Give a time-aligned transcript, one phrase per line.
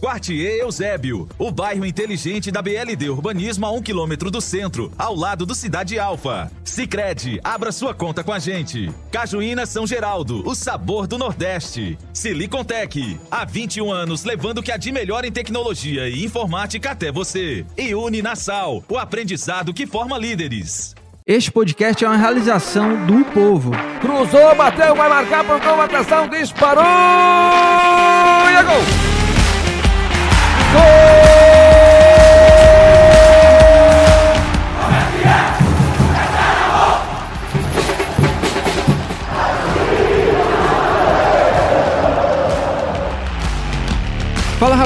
[0.00, 5.44] Quartier Eusébio, o bairro inteligente da BLD Urbanismo a um quilômetro do centro, ao lado
[5.44, 6.52] do Cidade Alfa.
[6.62, 8.92] Sicredi, abra sua conta com a gente.
[9.10, 11.98] Cajuína São Geraldo, o sabor do Nordeste.
[12.12, 17.10] Silicontech, há 21 anos levando o que há de melhor em tecnologia e informática até
[17.10, 17.66] você.
[17.76, 20.94] E Uninasal, o aprendizado que forma líderes.
[21.26, 23.72] Este podcast é uma realização do povo.
[24.00, 26.84] Cruzou, bateu, vai marcar, pontou, atenção, disparou!
[26.84, 29.07] E é gol!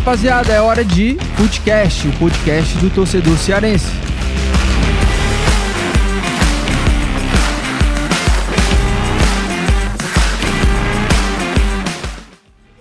[0.02, 3.86] Rapaziada, é hora de podcast, o podcast do torcedor cearense.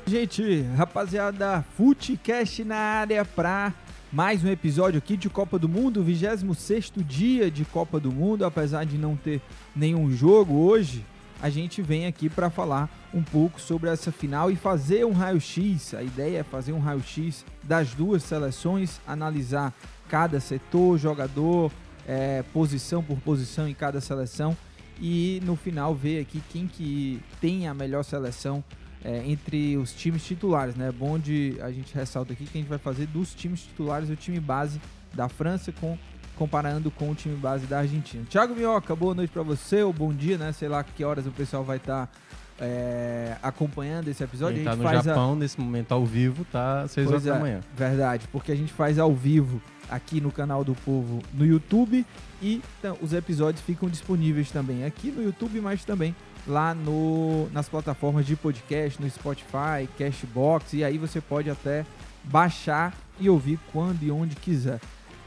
[0.07, 3.71] Gente, rapaziada, Footcast na área pra
[4.11, 8.83] mais um episódio aqui de Copa do Mundo, 26 dia de Copa do Mundo, apesar
[8.83, 9.39] de não ter
[9.75, 11.05] nenhum jogo hoje,
[11.41, 15.95] a gente vem aqui para falar um pouco sobre essa final e fazer um raio-x.
[15.95, 19.73] A ideia é fazer um raio-x das duas seleções, analisar
[20.07, 21.71] cada setor, jogador,
[22.07, 24.55] é, posição por posição em cada seleção
[24.99, 28.63] e no final ver aqui quem que tem a melhor seleção
[29.03, 30.89] é, entre os times titulares, né?
[30.89, 34.11] É bom de a gente ressalta aqui que a gente vai fazer dos times titulares
[34.11, 34.79] o time base
[35.11, 35.97] da França com
[36.35, 38.23] comparando com o time base da Argentina.
[38.29, 40.51] Thiago Minhoca, boa noite para você, ou bom dia, né?
[40.51, 42.13] Sei lá que horas o pessoal vai estar tá,
[42.59, 44.55] é, acompanhando esse episódio.
[44.55, 45.35] Quem tá a gente no faz Japão a...
[45.35, 47.59] nesse momento ao vivo, tá 6 horas é, da manhã.
[47.75, 52.05] Verdade, porque a gente faz ao vivo aqui no canal do Povo no YouTube
[52.41, 56.15] e então, os episódios ficam disponíveis também aqui no YouTube, mas também
[56.47, 61.85] lá no, nas plataformas de podcast, no Spotify, Cashbox, e aí você pode até
[62.23, 64.79] baixar e ouvir quando e onde quiser.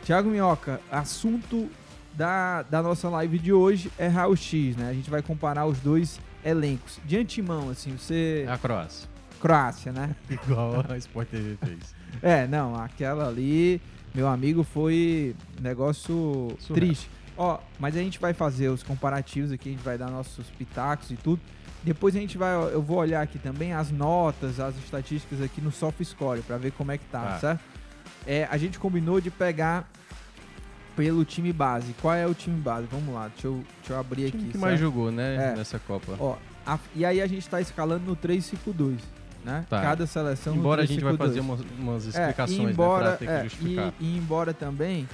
[0.04, 1.68] Tiago Minhoca, assunto
[2.12, 4.90] da, da nossa live de hoje é Raul X, né?
[4.90, 7.00] A gente vai comparar os dois elencos.
[7.04, 8.44] De antemão, assim, você.
[8.46, 9.08] É a Croácia.
[9.40, 10.14] Croácia, né?
[10.30, 11.94] Igual a Sport TV fez.
[12.22, 13.80] É, não, aquela ali,
[14.14, 16.74] meu amigo, foi negócio Surreal.
[16.86, 17.10] triste.
[17.36, 21.10] Ó, mas a gente vai fazer os comparativos aqui, a gente vai dar nossos pitacos
[21.10, 21.40] e tudo.
[21.82, 25.72] Depois a gente vai, eu vou olhar aqui também as notas, as estatísticas aqui no
[25.72, 27.38] SoftScore pra ver como é que tá, Tá.
[27.40, 27.60] certo?
[28.26, 29.88] É, a gente combinou de pegar
[30.96, 31.94] pelo time base.
[32.00, 32.86] Qual é o time base?
[32.90, 34.38] Vamos lá, deixa eu, deixa eu abrir O aqui.
[34.38, 34.82] time que mais certo?
[34.82, 35.56] jogou, né, É.
[35.56, 36.16] nessa Copa.
[36.18, 36.36] Ó,
[36.66, 38.98] a- e aí a gente tá escalando no 3-5-2,
[39.44, 39.66] né?
[39.68, 39.80] Tá.
[39.82, 41.18] Cada seleção Embora a gente vai 3-5-2.
[41.28, 43.92] fazer umas, umas É, explicações, né, embora, pra ter que é, justificar.
[44.00, 45.08] E, e embora também,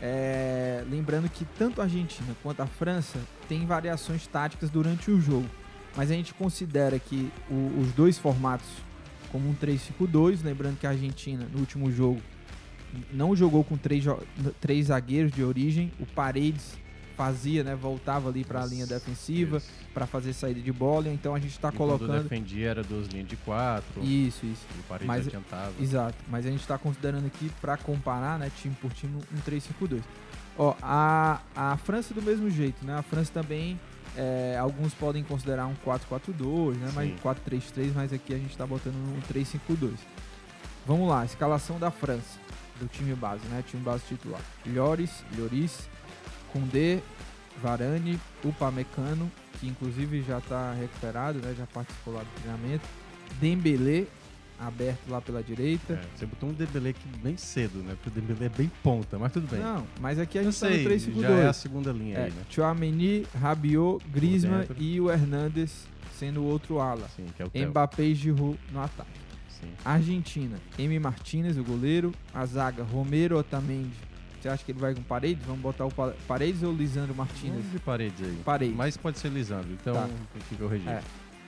[0.00, 3.18] é, lembrando que tanto a Argentina quanto a França
[3.48, 5.46] tem variações táticas durante o jogo.
[5.96, 8.66] Mas a gente considera que o- os dois formatos
[9.30, 12.20] como um 3-5-2, lembrando que a Argentina no último jogo
[13.12, 14.04] não jogou com três,
[14.60, 16.80] três zagueiros de origem, o Paredes
[17.16, 19.62] fazia, né, voltava ali para a linha defensiva
[19.92, 23.06] para fazer saída de bola, então a gente está E quando colocando defendia era duas
[23.08, 24.02] linhas de quatro.
[24.02, 24.66] isso, isso.
[24.74, 25.72] E o Paredes Mas- adiantava.
[25.80, 30.00] Exato, mas a gente está considerando aqui para comparar, né, time por time, um 3-5-2.
[30.58, 32.94] Ó, a, a França do mesmo jeito, né?
[32.98, 33.78] A França também,
[34.16, 36.90] é, alguns podem considerar um 4-4-2, né?
[36.94, 37.16] Mas Sim.
[37.22, 39.92] 4-3-3, mas aqui a gente está botando um 3-5-2.
[40.86, 42.38] Vamos lá, escalação da França,
[42.82, 43.62] do time base, né?
[43.66, 44.40] Time base titular.
[44.66, 45.88] Lloris, Lloris,
[46.52, 47.00] Koundé,
[47.62, 49.30] Varane, Upamecano,
[49.60, 51.54] que inclusive já está recuperado, né?
[51.56, 52.84] Já participou lá do treinamento.
[53.40, 54.06] Dembélé,
[54.58, 55.94] aberto lá pela direita.
[55.94, 57.94] É, você botou um Dembélé aqui bem cedo, né?
[57.94, 59.60] Porque o Dembélé é bem ponta, mas tudo bem.
[59.60, 62.18] Não, mas aqui a gente tá sei, no 3 5 já é a segunda linha
[62.18, 62.42] é, aí, né?
[62.50, 65.86] Chouameni, Rabiot, Griezmann e o Hernandes
[66.18, 67.08] sendo o outro ala.
[67.16, 67.68] Sim, que é o.
[67.68, 69.31] Mbappé e Giroud no ataque.
[69.60, 69.72] Sim.
[69.84, 70.98] Argentina, M.
[70.98, 72.12] Martinez, o goleiro.
[72.34, 73.92] A zaga, Romero Otamendi.
[74.40, 75.44] Você acha que ele vai com Paredes?
[75.46, 77.54] Vamos botar o Pa- Paredes ou Lisandro Martinez?
[77.58, 78.40] Vamos de paredes aí.
[78.44, 78.76] Paredes.
[78.76, 80.08] Mas pode ser Lisandro, então Tá.
[80.48, 80.94] fica o registro.
[80.94, 81.02] É.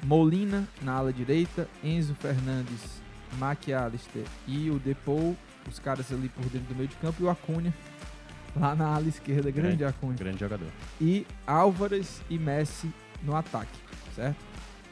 [0.05, 3.03] Molina na ala direita, Enzo Fernandes,
[3.41, 5.37] McAllister e o Depou,
[5.69, 7.75] os caras ali por dentro do meio de campo, e o Acunha
[8.55, 10.17] lá na ala esquerda, grande Grande- Acunha.
[10.17, 10.69] Grande jogador.
[11.01, 12.93] E Álvares e Messi
[13.25, 13.77] no ataque,
[14.15, 14.37] certo?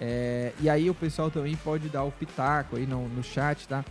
[0.04, 3.84] É, e aí o pessoal também pode dar o pitaco aí no, no chat, tá?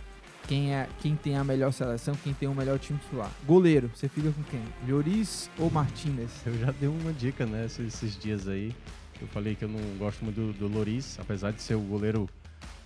[0.46, 3.30] Quem, é, quem tem a melhor seleção, quem tem o melhor time titular.
[3.46, 4.62] Goleiro, você fica com quem?
[4.86, 6.30] Lloris ou Martinez?
[6.44, 8.74] Eu já dei uma dica, né, esses, esses dias aí.
[9.22, 12.28] Eu falei que eu não gosto muito do, do Loris, apesar de ser o goleiro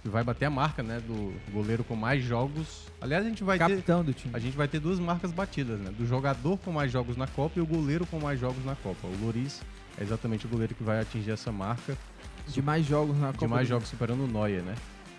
[0.02, 2.84] que vai bater a marca, né, do goleiro com mais jogos.
[3.00, 4.36] Aliás, a gente vai ter Capitão do time.
[4.36, 7.58] a gente vai ter duas marcas batidas, né, do jogador com mais jogos na Copa
[7.58, 9.04] e o goleiro com mais jogos na Copa.
[9.08, 9.62] O Loris
[9.98, 11.96] é exatamente o goleiro que vai atingir essa marca
[12.46, 13.54] De mais jogos na de Copa.
[13.54, 14.74] mais do jogos superando o Neuer, né?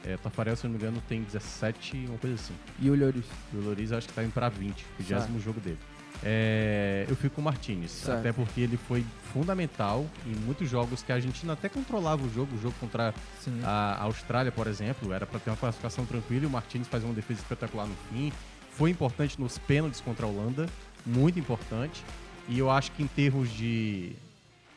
[0.06, 2.54] É, o Tafarel, se não me engano, tem 17, uma coisa assim.
[2.80, 3.26] E o Lloris.
[3.54, 5.28] E o Loris acho que tá indo pra 20, o Certo.
[5.32, 5.78] 20 jogo dele.
[6.24, 8.20] É, eu fico com o Martinez, Certo.
[8.20, 12.56] até porque ele foi fundamental em muitos jogos que a Argentina até controlava o jogo,
[12.56, 13.60] o jogo contra Sim.
[13.64, 17.14] a Austrália, por exemplo, era para ter uma classificação tranquila e o Martinez faz uma
[17.14, 18.32] defesa espetacular no fim.
[18.72, 20.68] Foi importante nos pênaltis contra a Holanda,
[21.06, 22.04] muito importante.
[22.50, 24.14] E eu acho que em termos de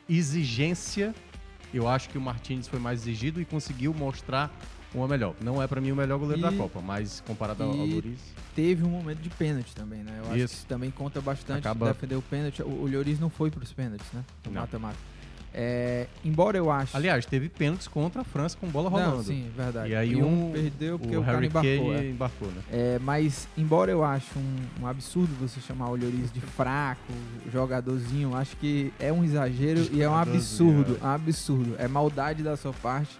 [0.07, 1.15] exigência,
[1.73, 4.51] eu acho que o Martinez foi mais exigido e conseguiu mostrar
[4.93, 5.33] uma melhor.
[5.41, 7.93] Não é para mim o melhor goleiro E- da Copa, mas comparado ao, ao e-
[7.95, 8.19] Loris,
[8.53, 10.11] Teve um momento de pênalti também, né?
[10.17, 10.53] Eu acho que Isso.
[10.55, 11.59] isso também conta bastante.
[11.59, 12.61] Acaba- Defender o pênalti.
[12.61, 14.23] O, o Lloris não foi pros pênaltis, né?
[14.45, 14.61] No Não.
[14.61, 14.97] mata-mata.
[15.53, 16.95] É, embora eu ache.
[16.95, 19.17] aliás, teve pênaltis contra a França com bola rolando.
[19.17, 19.89] Não, sim, verdade.
[19.91, 21.91] E aí E um, perdeu porque o, o cara Harry embarcou.
[21.91, 22.09] Kane é.
[22.09, 22.61] embarcou, né?
[22.71, 27.11] É, mas, embora eu ache um, um absurdo você chamar o Lloris de fraco,
[27.51, 30.97] jogadorzinho, acho que é um exagero e é um absurdo.
[31.01, 31.75] É um absurdo.
[31.77, 33.17] É maldade da sua parte.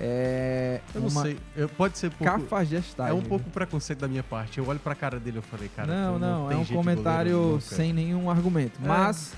[0.00, 2.32] É Eu não sei, eu- pode ser pouco...
[2.32, 3.12] cafajestagem.
[3.12, 4.58] É um pouco preconceito da minha parte.
[4.58, 7.58] Eu olho pra cara dele e eu falei, cara, não, tu não, é um comentário
[7.60, 8.78] sem nenhum argumento.
[8.82, 8.86] É.
[8.86, 9.32] Mas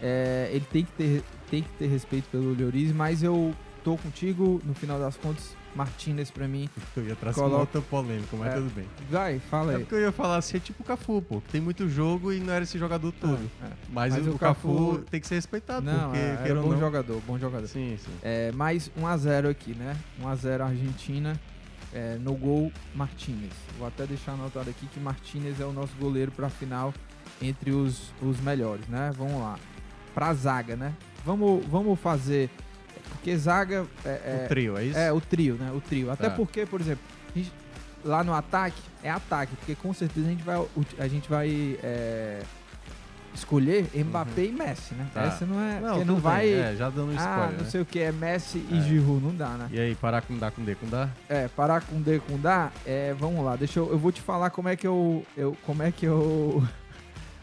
[0.00, 4.60] é, ele tem que, ter, tem que ter respeito pelo Lloris, mas eu tô contigo,
[4.64, 6.68] no final das contas, Martinez pra mim.
[6.96, 8.56] Eu ia trazer Coloca- uma outra polêmica, mas É.
[8.56, 8.86] tudo bem.
[9.10, 9.82] Vai, fala É aí.
[9.82, 12.52] porque eu ia falar assim, é tipo o Cafu, pô, tem muito jogo e não
[12.52, 13.38] era esse jogador todo.
[13.62, 13.70] É, é.
[13.90, 16.64] Mas, Mas o, o Cafu, Cafu- tem que ser respeitado, Não, porque é, era ou
[16.66, 16.80] bom não.
[16.80, 17.66] jogador, bom jogador.
[17.68, 18.10] Sim, sim.
[18.22, 19.96] É, mais 1x0 aqui, né?
[20.20, 21.38] 1x0 Argentina.
[21.94, 23.52] é, no gol, Martinez.
[23.78, 26.92] Vou até deixar anotado aqui que Martinez é o nosso goleiro pra final
[27.40, 29.12] entre os, os melhores, né?
[29.16, 29.58] Vamos lá.
[30.14, 30.92] Pra zaga, né?
[31.26, 32.48] Vamos, vamos fazer.
[33.10, 33.84] Porque zaga.
[34.04, 34.98] É, o trio, é isso?
[34.98, 35.72] É, o trio, né?
[35.74, 36.10] O trio.
[36.10, 36.34] Até Tá.
[36.36, 37.02] porque, por exemplo,
[37.34, 37.52] gente-
[38.04, 40.66] lá no ataque, é ataque, porque com certeza a gente vai,
[41.00, 42.40] a gente vai é,
[43.34, 45.02] escolher Mbappé e Messi, né?
[45.04, 45.10] Uhum.
[45.12, 45.22] Tá.
[45.24, 45.80] Essa não é.
[45.80, 46.48] Não, não vai.
[46.48, 47.70] é, já dando um ah, spoiler, não né?
[47.70, 48.80] sei o que, é Messi e É.
[48.82, 49.68] Giroud, não dá, né?
[49.72, 51.08] E aí, parar com dá com D com dá?
[51.28, 54.50] É, parar com D com dá, é, vamos lá, deixa eu, eu vou te falar
[54.50, 56.62] como é que eu, eu como é que eu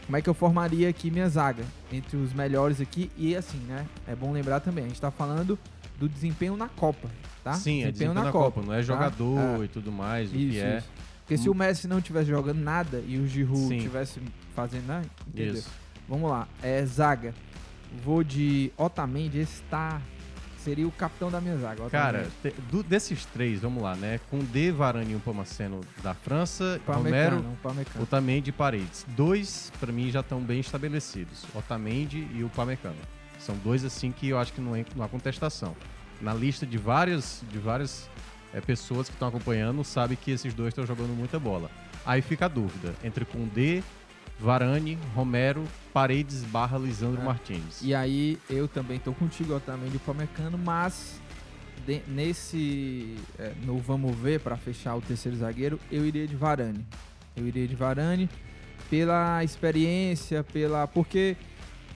[0.06, 3.86] como é que eu formaria aqui minha zaga entre os melhores aqui e assim, né?
[4.06, 5.58] É bom lembrar também, a gente tá falando
[5.98, 7.08] do desempenho na Copa,
[7.42, 7.54] tá?
[7.54, 8.82] Sim, é desempenho na, Copa, não é tá?
[8.82, 9.64] jogador É.
[9.64, 10.78] e tudo mais, o Isso, que é.
[10.78, 10.88] isso.
[11.20, 13.80] Porque se o Messi não tivesse jogando nada e o Giroud Sim.
[13.80, 14.20] tivesse
[14.54, 15.02] fazendo, né?
[15.26, 15.54] Entendeu?
[15.54, 15.70] Isso.
[16.06, 17.34] Vamos lá, é zaga.
[18.04, 20.02] Vou de Otamendi, esse tá
[20.64, 21.88] seria o capitão da minha zaga.
[21.90, 24.18] Cara, te- do- desses três, vamos lá, né?
[24.30, 28.02] Com D, Varane e o Pomaceno da França, Upamecano, Romero, Upamecano.
[28.02, 29.04] Otamendi e Paredes.
[29.08, 31.44] Dois, pra mim, já estão bem estabelecidos.
[31.54, 32.96] Otamendi e o Pamecano.
[33.38, 35.76] São dois, assim, que eu acho que não, é, não há contestação.
[36.20, 38.08] Na lista de várias, de várias
[38.54, 41.70] eh, pessoas que estão acompanhando, sabe que esses dois estão jogando muita bola.
[42.06, 43.82] Aí fica a dúvida entre Koundé,
[44.38, 47.24] Varane, Romero, Paredes barra Lisandro É.
[47.24, 47.80] Martins.
[47.82, 51.20] E aí eu também tô contigo, Otamendi e Upamecano, mas
[51.86, 56.84] de- nesse é, no vamos ver para fechar o terceiro zagueiro, eu iria de Varane.
[57.36, 58.28] Eu iria de Varane
[58.90, 61.36] pela experiência, pela porque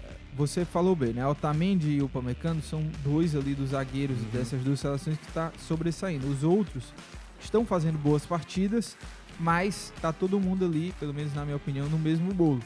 [0.04, 1.26] é, você falou bem, né?
[1.26, 6.26] Otamendi e o Upamecano são dois ali dos zagueiros dessas duas seleções que está sobressaindo.
[6.28, 6.92] Os outros
[7.40, 8.96] estão fazendo boas partidas,
[9.38, 12.60] mas tá todo mundo ali, pelo menos na minha opinião, no mesmo bolo.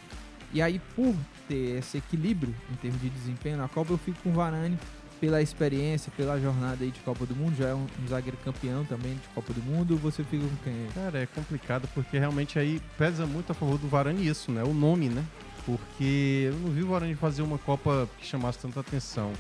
[0.52, 1.14] E aí, por
[1.49, 4.79] ter esse equilíbrio em termos de desempenho na Copa, eu fico com o Varane
[5.23, 7.57] pela experiência, pela jornada aí de Copa do Mundo.
[7.57, 9.97] Já é um, zagueiro campeão também de Copa do Mundo.
[9.99, 10.88] Você fica com quem?
[10.95, 14.62] Cara, é complicado porque realmente aí pesa muito a favor do Varane isso, né?
[14.62, 15.25] O nome, né?
[15.64, 19.33] Porque eu não vi o Varane fazer uma Copa que chamasse tanta atenção.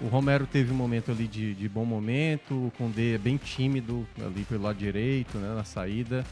[0.00, 4.06] O Romero teve um momento ali de, de bom momento, o Condé é bem tímido
[4.20, 5.54] ali pelo lado direito, né?
[5.54, 6.26] Na saída.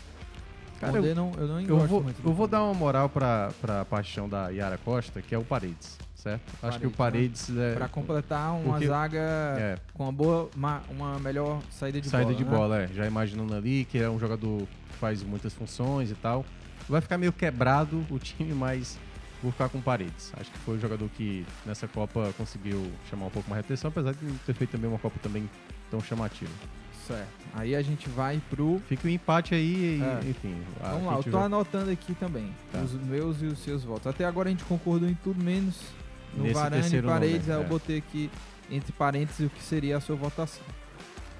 [0.80, 3.84] Cara, eu, não- eu não eu vou, muito eu vou dar uma moral pra, pra
[3.84, 6.42] paixão da Yara Costa, que é o Paredes, certo?
[6.62, 7.74] Acho que o Paredes é.
[7.74, 9.78] Para completar uma porque- zaga é.
[9.94, 12.38] com uma boa, uma, uma melhor saída de saída bola.
[12.38, 12.50] de né?
[12.50, 12.86] bola, é.
[12.88, 14.58] Já imaginando ali que é um jogador
[14.90, 16.44] que faz muitas funções e tal.
[16.88, 18.98] Vai ficar meio quebrado o time, mas
[19.42, 20.32] vou ficar com paredes.
[20.38, 23.88] Acho que foi o jogador que nessa Copa conseguiu chamar um pouco mais de atenção,
[23.88, 25.48] apesar de ter feito também uma Copa também
[25.90, 26.50] tão chamativa.
[27.06, 27.28] Certo.
[27.54, 28.80] Aí a gente vai pro.
[28.88, 30.28] Fica o empate aí, e, É.
[30.30, 30.56] enfim.
[30.80, 32.52] Vamos lá, eu tô tiver- anotando aqui também.
[32.72, 32.80] Tá.
[32.80, 34.06] Os meus e os seus votos.
[34.06, 35.76] Até agora a gente concordou em tudo menos
[36.34, 37.50] no Nesse Varane e Paredes.
[37.50, 37.64] aí é.
[37.64, 38.30] eu botei aqui
[38.70, 40.64] entre parênteses o que seria a sua votação.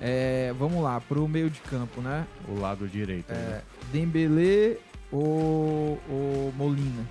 [0.01, 2.27] É, vamos lá, pro meio de campo, né?
[2.49, 3.31] O lado direito.
[3.31, 3.63] É, né?
[3.93, 4.79] Dembele
[5.11, 7.05] ou, ou Molina?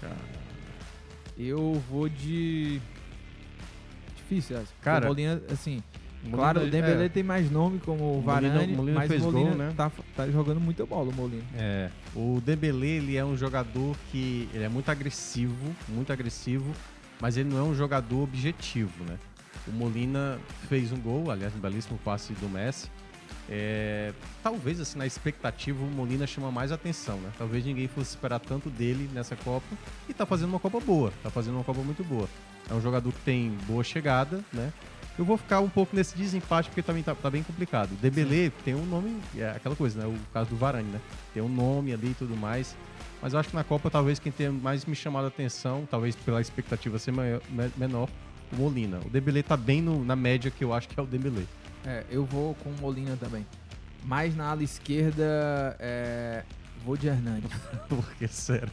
[0.00, 0.16] Cara,
[1.38, 2.80] Eu vou de.
[4.16, 4.68] Difícil essa.
[4.82, 5.82] Cara, Molina, assim.
[6.22, 7.08] Molina, claro, o Dembele é.
[7.08, 9.74] tem mais nome como o Molina- Varane, Molina mas fez o gol, Molina né?
[9.76, 11.42] tá, tá jogando muita bola, o Molina.
[11.56, 16.70] É, o Dembele ele é um jogador que ele é muito agressivo, muito agressivo,
[17.20, 19.16] mas ele não é um jogador objetivo, né?
[19.66, 22.88] O Molina fez um gol, aliás, um belíssimo passe do Messi.
[23.48, 24.12] É,
[24.42, 27.30] talvez assim na expectativa o Molina chama mais atenção, né?
[27.38, 29.66] Talvez ninguém fosse esperar tanto dele nessa Copa
[30.08, 32.28] e tá fazendo uma Copa boa, tá fazendo uma Copa muito boa.
[32.70, 34.72] É um jogador que tem boa chegada, né?
[35.20, 37.92] Eu vou ficar um pouco nesse desempate porque também tá, tá bem complicado.
[37.92, 40.06] O Dembele tem um nome, é aquela coisa, né?
[40.06, 40.98] O caso do Varane, né?
[41.34, 42.74] Tem um nome ali e tudo mais.
[43.20, 46.16] Mas eu acho que na Copa talvez quem tenha mais me chamado a atenção, talvez
[46.16, 48.08] pela expectativa ser maior- me- menor,
[48.50, 48.98] o Molina.
[49.04, 51.46] O Dembele tá bem no- na média que eu acho que é o Dembele.
[51.84, 53.44] É, eu vou com o Molina também.
[54.02, 56.44] Mas na ala esquerda, é,
[56.82, 57.50] vou de Hernandes.
[57.90, 58.70] Por que será?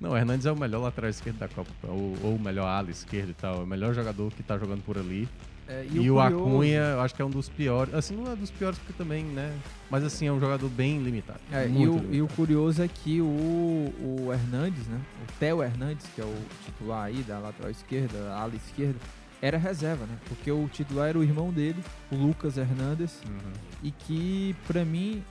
[0.00, 2.90] Não, o Hernandes é o melhor lateral esquerdo da Copa, ou, ou o melhor ala
[2.90, 5.28] esquerdo e tal, é o melhor jogador que tá jogando por ali.
[5.68, 7.92] É, e e o, o Acunha, eu acho que é um dos piores.
[7.94, 9.54] Assim, não é dos piores porque também, né?
[9.90, 11.40] Mas assim, é um jogador bem limitado.
[11.52, 12.14] É, e, o, limitado.
[12.14, 14.98] e o curioso é que o, o Hernandes, né?
[15.22, 16.34] O Theo Hernandes, que é o
[16.64, 18.98] titular aí da lateral esquerda, da ala esquerda,
[19.42, 20.16] era reserva, né?
[20.28, 23.52] Porque o titular era o irmão dele, o Lucas Hernandes, Uhum.
[23.82, 25.22] e que pra mim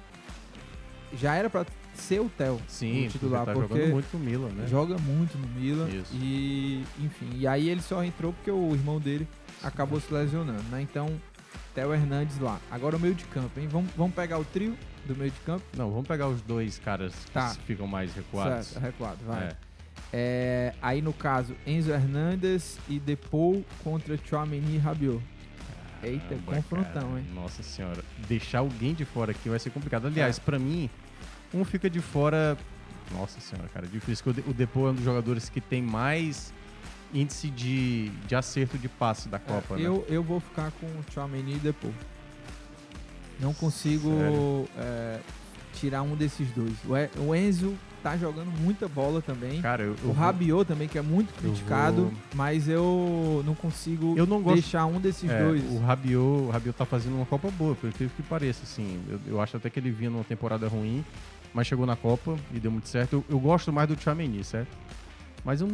[1.13, 4.19] já era pra ser o Theo, Sim, o titular, porque tá porque jogando muito no
[4.23, 4.67] Milan, né?
[4.67, 6.13] joga muito no Milan Isso.
[6.15, 9.27] e enfim, e aí ele só entrou porque o irmão dele
[9.63, 10.81] acabou se lesionando, né?
[10.81, 11.19] Então,
[11.73, 12.59] Theo Hernandes lá.
[12.71, 13.67] Agora o meio de campo, hein?
[13.67, 15.63] Vamos, vamos pegar o trio do meio de campo?
[15.75, 17.49] Não, vamos pegar os dois caras que Tá.
[17.65, 18.67] ficam mais recuados.
[18.67, 19.43] Certo, recuado, vai.
[19.45, 19.55] É.
[20.13, 25.21] É, aí no caso, Enzo Hernandes e Depou contra Chouameni e Rabiot.
[26.03, 27.19] Eita, Caramba, confrontão, cara.
[27.19, 27.25] hein?
[27.33, 28.03] Nossa senhora.
[28.27, 30.05] Deixar alguém de fora aqui vai ser complicado.
[30.07, 30.41] Aliás, É.
[30.41, 30.89] pra mim,
[31.53, 32.57] um fica de fora.
[33.11, 34.23] Nossa senhora, cara, é difícil.
[34.23, 36.53] que O De- O Depô é um dos jogadores que tem mais
[37.13, 39.83] índice de, de acerto de passe da Copa, É, né?
[39.87, 41.91] eu, eu vou ficar com Chouameni e Depou.
[43.39, 45.19] Não consigo é,
[45.75, 46.73] tirar um desses dois.
[47.17, 49.61] O, o Enzo tá jogando muita bola também.
[49.61, 53.43] Cara, eu, eu o vou- Rabiot também, que é muito eu criticado, vou- mas eu
[53.45, 55.63] não consigo Eu não gosto- deixar um desses É, dois.
[55.71, 58.99] O Rabiot, o Rabiot tá fazendo uma Copa boa, por incrível que pareça, assim.
[59.07, 61.05] Eu, eu acho até que ele vinha numa temporada ruim,
[61.53, 63.13] mas chegou na Copa e deu muito certo.
[63.13, 64.75] Eu, eu gosto mais do Tchouameni, certo?
[65.47, 65.69] Mas eu,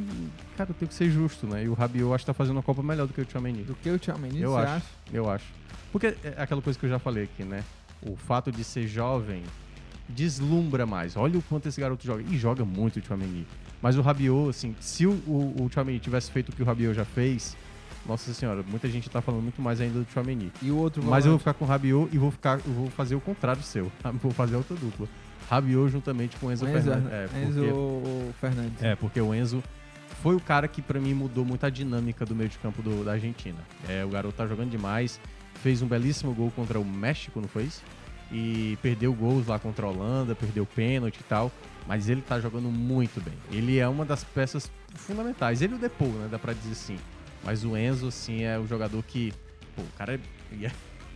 [0.55, 1.63] cara, eu tenho que ser justo, né?
[1.63, 3.63] E o Rabiot acho que tá fazendo uma Copa melhor do que o Tchouameni.
[3.63, 4.85] Do que o Tchouameni, Eu acho, acha?
[5.11, 5.45] eu acho.
[5.91, 7.63] Porque é aquela coisa que eu já falei aqui, né?
[8.05, 9.41] O fato de ser jovem
[10.07, 11.17] deslumbra mais.
[11.17, 12.21] Olha o quanto esse garoto joga.
[12.21, 13.47] E joga muito o Tchouameni.
[13.81, 16.93] Mas o Rabiot, assim, se o, o, o Tchouameni tivesse feito o que o Rabiot
[16.93, 17.57] já fez,
[18.05, 20.51] nossa senhora, muita gente tá falando muito mais ainda do Tchouameni.
[20.61, 21.39] E o outro Mas eu vou volante?
[21.39, 23.91] ficar com o Rabiot e vou, ficar, eu vou fazer o contrário seu.
[24.21, 25.07] Vou fazer outra dupla.
[25.53, 27.11] Rabiot juntamente com o Enzo, Enzo, Fernandes.
[27.11, 28.83] É, Enzo porque- Fernandes.
[28.83, 29.63] é, porque o Enzo
[30.21, 33.03] foi o cara que pra mim mudou muito a dinâmica do meio de campo do-
[33.03, 33.59] da Argentina.
[33.87, 35.19] É, o garoto tá jogando demais,
[35.61, 37.83] fez um belíssimo gol contra o México, não foi isso?
[38.31, 41.51] E perdeu gols lá contra a Holanda, perdeu pênalti e tal,
[41.87, 43.33] mas ele tá jogando muito bem.
[43.51, 45.61] Ele é uma das peças fundamentais.
[45.61, 46.97] Ele o Depou, né, dá pra dizer assim.
[47.43, 49.33] Mas o Enzo, assim, é o jogador que,
[49.75, 50.19] pô, o cara é,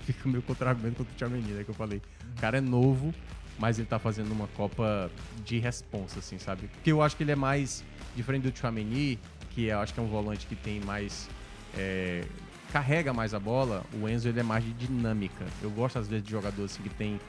[0.06, 2.02] fica meio contra-argumento contra o Tchouameni, né, que eu falei.
[2.38, 3.14] O cara é novo,
[3.58, 5.10] mas ele tá fazendo uma Copa
[5.44, 6.68] de responsa, assim, sabe?
[6.68, 7.84] Porque eu acho que ele é mais
[8.16, 9.20] diferente do Tchouameni,
[9.52, 11.30] que eu acho que é um volante que tem mais...
[11.78, 12.24] é,
[12.72, 15.46] carrega mais a bola, o Enzo ele é mais de dinâmica.
[15.62, 17.22] Eu gosto, às vezes, de jogadores assim, que tem é,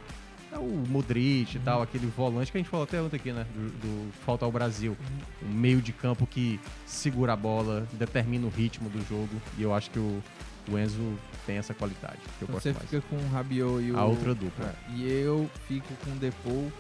[0.57, 3.47] o Modric e tal, aquele volante que a gente falou até ontem aqui, né?
[3.55, 4.97] Do, do Falta ao Brasil.
[5.43, 9.41] Um meio de campo que segura a bola, determina o ritmo do jogo.
[9.59, 10.23] E eu acho que o,
[10.71, 11.15] o Enzo
[11.47, 12.19] tem essa qualidade.
[12.39, 12.91] Que eu Então Você gosto mais.
[12.91, 13.99] fica com o Rabiot e o...
[13.99, 14.75] A outra dupla.
[14.89, 16.73] É, e eu fico com o Depou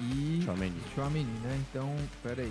[0.00, 0.40] e...
[0.42, 0.80] Tchouameni.
[0.94, 1.58] Tchouameni, né?
[1.70, 2.42] Então, pera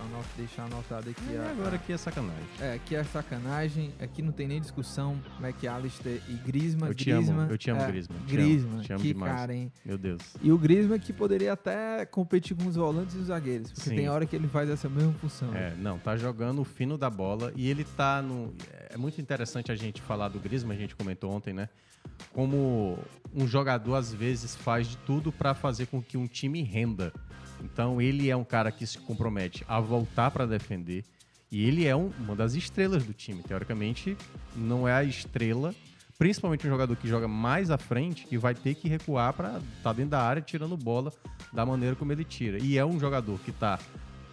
[0.00, 1.34] eu anot- deixar anotado aqui.
[1.34, 2.44] É, a- agora aqui é sacanagem.
[2.60, 3.92] É, aqui é sacanagem.
[4.00, 5.20] Aqui não tem nem discussão.
[5.40, 6.88] McAllister e Griezmann.
[6.88, 8.18] Eu te amo, Griezmann, eu te amo, é, Griezmann.
[8.18, 9.32] Te amo, Griezmann, te amo que demais.
[9.34, 9.72] cara, hein?
[9.84, 10.22] Meu Deus.
[10.42, 13.70] E o Griezmann que poderia até competir com os volantes e os zagueiros.
[13.72, 13.96] Porque Sim.
[13.96, 15.54] tem hora que ele faz essa mesma função.
[15.54, 18.52] É, não, tá jogando o fino da bola e ele tá no.
[18.90, 21.68] É muito interessante a gente falar do Griezmann, a gente comentou ontem, né?
[22.32, 22.98] Como
[23.34, 27.12] um jogador às vezes faz de tudo para fazer com que um time renda.
[27.62, 31.04] Então ele é um cara que se compromete a voltar para defender
[31.50, 33.42] e ele é um- uma das estrelas do time.
[33.42, 34.16] Teoricamente,
[34.56, 35.74] não é a estrela,
[36.18, 39.62] principalmente um jogador que joga mais à frente, que vai ter que recuar para estar
[39.82, 41.12] tá dentro da área tirando bola
[41.52, 42.58] da maneira como ele tira.
[42.62, 43.78] E é um jogador que tá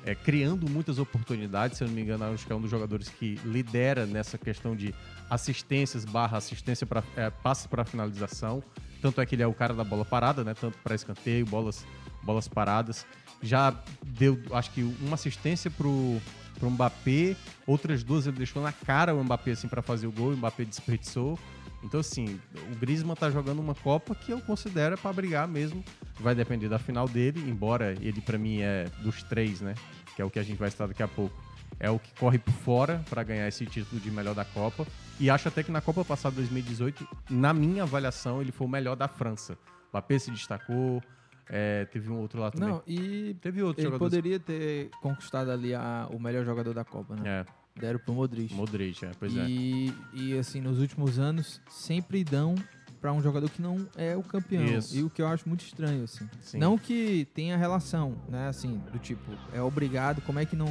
[0.06, 3.10] é, criando muitas oportunidades, se eu não me engano, acho que é um dos jogadores
[3.10, 4.94] que lidera nessa questão de
[5.30, 8.64] assistências barra assistência para é, passe para finalização.
[9.02, 10.54] Tanto é que ele é o cara da bola parada, né?
[10.54, 11.86] Tanto para escanteio, bolas,
[12.24, 13.06] bolas paradas.
[13.42, 13.74] Já
[14.04, 16.20] deu, acho que uma assistência pro
[16.58, 20.34] pro Mbappé, outras duas ele deixou na cara o Mbappé assim para fazer o gol,
[20.34, 21.38] o Mbappé desperdiçou.
[21.84, 22.40] Então assim,
[22.72, 25.84] o Griezmann tá jogando uma Copa que eu considero para brigar mesmo.
[26.20, 29.76] Vai depender da final dele, embora ele para mim é dos três, né?
[30.16, 31.36] Que é o que a gente vai estar daqui a pouco.
[31.80, 34.86] É o que corre por fora para ganhar esse título de melhor da Copa.
[35.20, 38.96] E acho até que na Copa passada 2018, na minha avaliação, ele foi o melhor
[38.96, 39.54] da França.
[39.54, 41.02] O Mbappé se destacou,
[41.50, 42.70] é, teve um outro lá também.
[42.70, 44.06] Não, e teve outro ele jogador.
[44.06, 47.22] poderia ter conquistado ali a- o melhor jogador da Copa, né?
[47.46, 47.46] É.
[47.80, 48.54] Deram pro Modric.
[48.54, 49.46] Modric, é, pois é.
[49.48, 52.56] e, e assim, nos últimos anos, sempre dão
[53.00, 54.66] pra um jogador que não é o campeão.
[54.66, 54.98] Isso.
[54.98, 56.28] E o que eu acho muito estranho, assim.
[56.42, 56.58] Sim.
[56.58, 58.48] Não que tenha relação, né?
[58.48, 60.68] Assim, do tipo, é obrigado, como é que não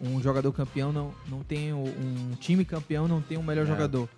[0.00, 3.66] um jogador campeão não, não tem o- um time campeão não tem um melhor É.
[3.66, 4.08] jogador?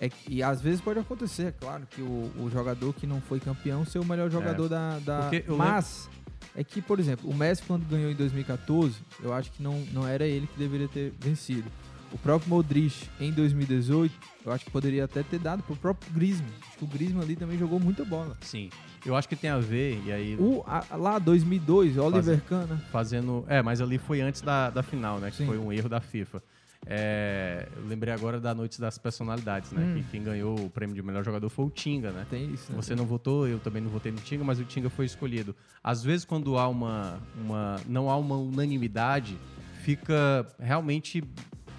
[0.00, 3.20] É, que- e às vezes pode acontecer, é claro, que o, o jogador que não
[3.20, 4.98] foi campeão ser o melhor jogador da.
[4.98, 5.22] da É.
[5.22, 6.08] Porque eu mas
[6.56, 10.06] é que, por exemplo, o Messi quando ganhou em 2014, eu acho que não, não
[10.06, 11.70] era ele que deveria ter vencido.
[12.12, 14.12] O próprio Modric em 2018,
[14.44, 16.50] eu acho que poderia até ter dado pro próprio Griezmann.
[16.68, 18.36] Acho que o Griezmann ali também jogou muita bola.
[18.42, 18.68] Sim.
[19.06, 20.36] Eu acho que tem a ver, e aí.
[20.38, 22.78] O, a- lá, 2002, Oliver Kahn, né?
[22.92, 23.44] Fazendo.
[23.48, 25.30] É, mas ali foi antes da, da final, né?
[25.30, 25.46] Que Sim.
[25.46, 26.42] foi um erro da FIFA.
[26.86, 29.84] É, eu lembrei agora da Noite das Personalidades, né?
[29.84, 29.94] Hum.
[29.94, 32.26] Que quem ganhou o prêmio de melhor jogador foi o Tinga, né?
[32.28, 32.76] Tem isso, né?
[32.76, 35.54] Você não votou, eu também não votei no Tinga, mas o Tinga foi escolhido.
[35.82, 39.38] Às vezes, quando há uma, uma não há uma unanimidade,
[39.82, 41.22] fica realmente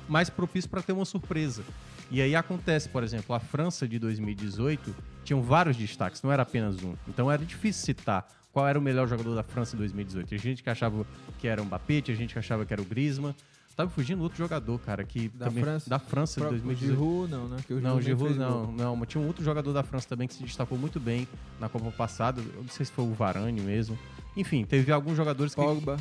[0.08, 1.64] mais propício para ter uma surpresa.
[2.10, 6.82] E aí acontece, por exemplo, a França de 2018 tinham vários destaques, não era apenas
[6.84, 6.94] um.
[7.08, 10.28] Então era difícil citar qual era o melhor jogador da França em 2018.
[10.28, 11.06] Tinha gente que achava
[11.40, 13.34] que era o Mbappé, tinha gente que achava que era o Griezmann.
[13.76, 15.90] Tava fugindo outro jogador, cara, que Da também, França?
[15.90, 16.94] da França de Pro- 2018.
[16.94, 17.58] O Giroud, não, né?
[17.66, 18.76] Que o Não, o Giroud não, gol.
[18.76, 21.28] não, mas tinha um outro jogador da França também que se destacou muito bem
[21.60, 22.40] na Copa passada.
[22.40, 23.98] Eu não sei se foi o Varane mesmo.
[24.38, 25.62] Enfim, teve alguns jogadores que.
[25.62, 25.98] Pogba.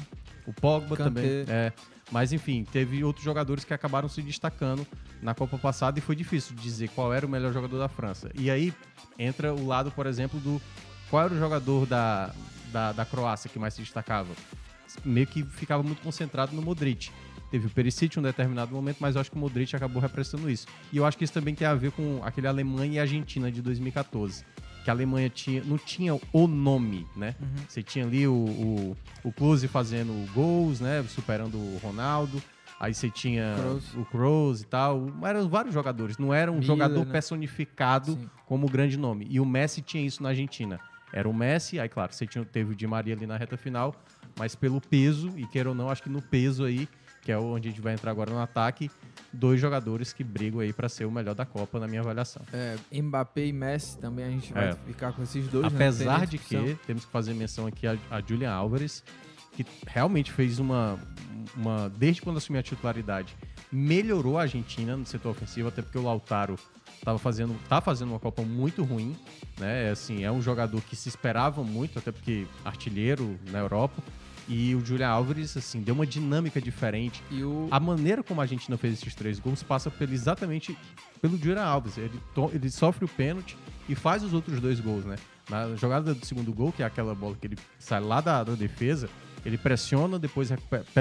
[0.46, 1.04] O Pogba Kanté.
[1.22, 1.44] também.
[1.48, 1.72] É.
[2.10, 4.86] Mas enfim, teve outros jogadores que acabaram se destacando
[5.22, 8.30] na Copa passada e foi difícil dizer qual era o melhor jogador da França.
[8.34, 8.74] E aí
[9.18, 10.60] entra o lado, por exemplo, do
[11.08, 12.34] qual era o jogador da,
[12.70, 14.28] da, da Croácia que mais se destacava.
[15.06, 17.10] Meio que ficava muito concentrado no Modric.
[17.52, 20.48] Teve o Perisic em um determinado momento, mas eu acho que o Modric acabou representando
[20.48, 20.66] isso.
[20.90, 23.60] E eu acho que isso também tem a ver com aquele Alemanha e Argentina de
[23.60, 24.42] 2014,
[24.82, 27.36] que a Alemanha tinha, não tinha o nome, né?
[27.38, 27.48] Uhum.
[27.68, 31.04] Você tinha ali o, o, o Klose fazendo gols, né?
[31.06, 32.42] Superando o Ronaldo.
[32.80, 33.94] Aí você tinha Kroos.
[33.96, 35.12] o Kroos e tal.
[35.22, 36.16] Eram vários jogadores.
[36.16, 37.12] Não era um Miller, jogador né?
[37.12, 38.30] personificado Sim.
[38.46, 39.26] como grande nome.
[39.28, 40.80] E o Messi tinha isso na Argentina.
[41.12, 43.94] Era o Messi, aí claro, você tinha, teve o Di Maria ali na reta final,
[44.38, 46.88] mas pelo peso, e queira ou não, acho que no peso aí,
[47.22, 48.90] que é onde a gente vai entrar agora no ataque,
[49.32, 52.42] dois jogadores que brigam aí pra ser o melhor da Copa, na minha avaliação.
[52.52, 54.72] É, Mbappé e Messi também a gente vai É.
[54.86, 55.64] ficar com esses dois.
[55.72, 55.76] né?
[55.76, 59.02] Apesar de que temos que fazer menção aqui a, a Julian Álvares,
[59.52, 60.98] que realmente fez uma,
[61.56, 61.88] uma.
[61.90, 63.36] Desde quando assumiu a titularidade,
[63.70, 66.58] melhorou a Argentina no setor ofensivo, até porque o Lautaro
[67.04, 69.16] tava fazendo, tá fazendo uma Copa muito ruim.
[69.58, 69.90] Né?
[69.90, 74.02] Assim, é um jogador que se esperava muito, até porque artilheiro na Europa.
[74.48, 77.22] E o Julian Álvares, assim, deu uma dinâmica diferente.
[77.30, 77.68] E o...
[77.70, 80.76] A maneira como a Argentina fez esses três gols passa pelo, exatamente
[81.20, 81.96] pelo Julian Alves.
[81.96, 83.56] Ele, to- ele sofre o pênalti
[83.88, 85.16] e faz os outros dois gols, né?
[85.48, 88.54] Na jogada do segundo gol, que é aquela bola que ele sai lá da, da
[88.54, 89.08] defesa,
[89.44, 90.50] ele pressiona, depois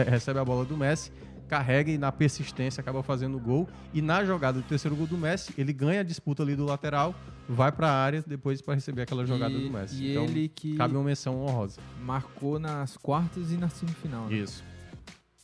[0.10, 1.12] recebe a bola do Messi,
[1.52, 3.68] carrega e na persistência acaba fazendo o gol.
[3.94, 7.14] E na jogada do terceiro gol do Messi, ele ganha a disputa ali do lateral,
[7.50, 10.12] vai pra área depois para receber aquela jogada E- do Messi.
[10.12, 11.82] então, ele que- cabe uma menção honrosa.
[12.02, 14.28] Marcou nas quartas e na semifinal.
[14.28, 14.36] Né?
[14.38, 14.64] Isso.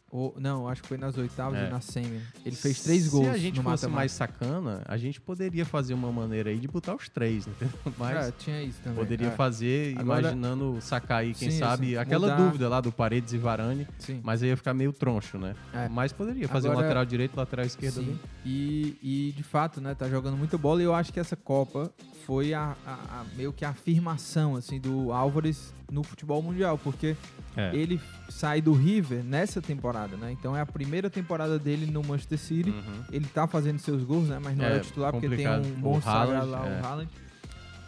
[0.09, 1.67] Ou, não, acho que foi nas oitavas É.
[1.67, 2.21] e na semi.
[2.45, 6.09] Ele fez três gols Se a gente fosse mais sacana, a gente poderia fazer uma
[6.13, 7.77] maneira aí de botar os três, entendeu?
[7.97, 8.97] Mas É, tinha isso também.
[8.99, 9.31] poderia é.
[9.31, 11.97] fazer Agora- imaginando sacar aí, quem Sim, sabe, sim.
[11.97, 14.21] aquela Mudar- dúvida lá do Paredes e Varane, Sim.
[14.23, 15.53] mas aí ia ficar meio troncho, né?
[15.73, 15.89] É.
[15.89, 18.17] Mas poderia fazer um Agora- lateral direito, lateral esquerdo ali.
[18.45, 21.91] E, e de fato, né, tá jogando muita bola e eu acho que essa Copa
[22.25, 27.15] foi a, a- a- meio que a afirmação assim do Álvares no futebol mundial, porque
[27.55, 27.73] É.
[27.73, 30.31] ele sai do River nessa temporada, né?
[30.31, 32.69] Então é a primeira temporada dele no Manchester City.
[32.69, 33.03] Uhum.
[33.11, 34.39] Ele tá fazendo seus gols, né?
[34.43, 35.65] Mas não É, é, o titular porque tem complicado.
[35.65, 36.81] um bom salário lá, é.
[36.81, 37.09] o Haaland.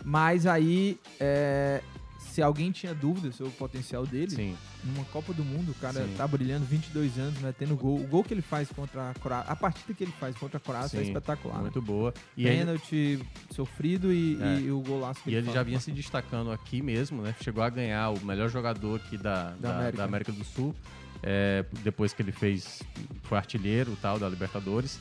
[0.03, 1.81] Mas aí, é,
[2.19, 4.55] se alguém tinha dúvida sobre o potencial dele, Sim.
[4.83, 6.13] numa Copa do Mundo, o cara Sim.
[6.15, 7.99] tá brilhando 22 anos, metendo gol.
[7.99, 10.59] O gol que ele faz contra a Croácia, a partida que ele faz contra a
[10.59, 11.55] Croácia é Sim, espetacular.
[11.57, 11.61] né?
[11.63, 12.13] Muito boa.
[12.37, 13.19] E ele, Pênalti
[13.51, 14.59] sofrido e, É.
[14.61, 15.55] e o golaço que e ele faz.
[15.55, 17.35] já vinha se destacando aqui mesmo, né?
[17.41, 19.97] Chegou a ganhar o melhor jogador aqui da, da, América.
[19.97, 20.73] da América do Sul.
[21.23, 22.81] É, depois que ele fez,
[23.23, 24.99] foi artilheiro tal da Libertadores.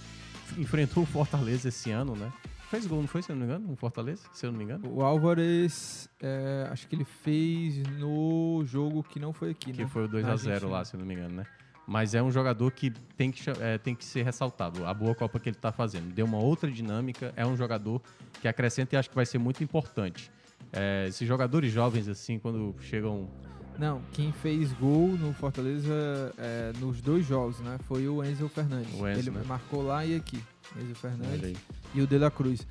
[0.56, 2.32] Enfrentou o Fortaleza esse ano, né?
[2.70, 3.68] Fez gol, não foi, se eu não me engano?
[3.68, 4.92] No Fortaleza, se eu não me engano.
[4.94, 9.88] O Álvares, é, acho que ele fez no jogo que não foi aqui, Que né?
[9.88, 10.70] foi o Na 2x0 Argentina.
[10.70, 11.46] lá, se eu não me engano, né?
[11.86, 14.84] Mas é um jogador que tem que, é, tem que ser ressaltado.
[14.84, 16.12] A boa Copa que ele tá fazendo.
[16.12, 17.32] Deu uma outra dinâmica.
[17.34, 18.02] É um jogador
[18.42, 20.30] que acrescenta e acho que vai ser muito importante.
[20.70, 23.30] É, esses jogadores jovens, assim, quando chegam.
[23.78, 27.78] Não, quem fez gol no Fortaleza é, nos dois jogos, né?
[27.86, 28.92] Foi o Enzo Fernandes.
[28.94, 29.42] O Enzo, ele né?
[29.46, 30.42] marcou lá e aqui.
[30.76, 31.56] Enzo Fernandes
[31.94, 32.66] e o De La Cruz.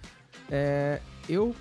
[0.51, 1.55] É, eu